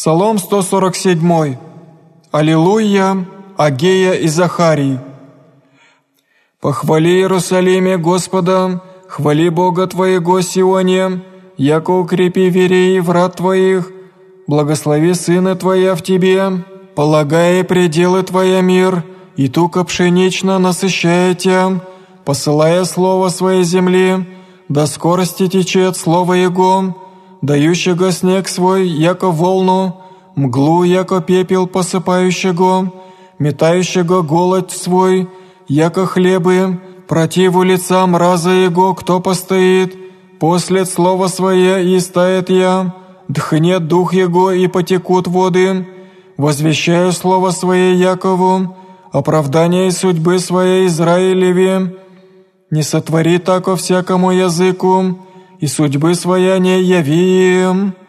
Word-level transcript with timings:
Псалом 0.00 0.38
147. 0.38 1.58
Аллилуйя, 2.32 3.26
Агея 3.58 4.14
и 4.14 4.28
Захарий. 4.28 4.98
Похвали 6.58 7.10
Иерусалиме 7.10 7.98
Господа, 7.98 8.82
хвали 9.08 9.50
Бога 9.50 9.86
Твоего 9.86 10.40
Сионе, 10.40 11.20
яко 11.58 11.90
укрепи 11.90 12.48
верей 12.48 12.98
врат 13.00 13.36
Твоих, 13.36 13.92
благослови 14.46 15.12
Сына 15.12 15.54
Твоя 15.54 15.94
в 15.94 16.00
Тебе, 16.02 16.64
полагая 16.94 17.62
пределы 17.62 18.22
Твоя 18.22 18.62
мир, 18.62 19.04
и 19.36 19.48
тука 19.48 19.84
пшенично 19.84 20.58
насыщая 20.58 21.34
Тя, 21.34 21.78
посылая 22.24 22.84
Слово 22.84 23.28
Своей 23.28 23.64
земли, 23.64 24.26
до 24.66 24.86
скорости 24.86 25.46
течет 25.46 25.94
Слово 25.98 26.32
Его, 26.48 26.96
дающего 27.42 28.12
снег 28.12 28.48
свой, 28.48 28.88
яко 28.88 29.30
волну, 29.30 30.00
мглу, 30.34 30.84
яко 30.84 31.20
пепел 31.20 31.66
посыпающего, 31.66 32.92
метающего 33.38 34.22
голод 34.22 34.70
свой, 34.70 35.28
яко 35.68 36.06
хлебы, 36.06 36.80
противу 37.08 37.62
лица 37.62 38.06
мраза 38.06 38.50
его, 38.50 38.94
кто 38.94 39.20
постоит, 39.20 39.96
после 40.38 40.84
слова 40.84 41.28
свое 41.28 41.94
и 41.94 42.00
стает 42.00 42.50
я, 42.50 42.94
дхнет 43.28 43.86
дух 43.88 44.14
его 44.14 44.52
и 44.52 44.66
потекут 44.66 45.26
воды, 45.26 45.86
возвещаю 46.36 47.12
слово 47.12 47.50
свое 47.50 47.98
Якову, 47.98 48.76
оправдание 49.12 49.88
и 49.88 49.90
судьбы 49.90 50.38
своей 50.38 50.86
Израилеве, 50.86 51.96
не 52.70 52.82
сотвори 52.82 53.38
тако 53.38 53.76
всякому 53.76 54.30
языку, 54.30 55.18
и 55.60 55.66
судьбы 55.66 56.14
своя 56.14 56.58
не 56.58 56.82
яви 56.82 57.62
им». 57.62 57.99